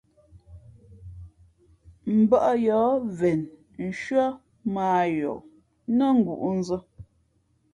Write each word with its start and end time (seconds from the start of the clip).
Mbᾱʼ 2.19 2.45
yǒh 2.65 2.89
ven 3.17 3.41
nshʉ́ά 3.87 4.25
mά 4.73 4.83
ā 5.01 5.05
yǒh 5.17 5.39
nά 5.97 6.05
ngǔʼnzᾱ. 6.19 6.77